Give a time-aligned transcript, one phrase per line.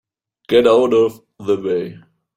[0.47, 2.01] Get out of the way!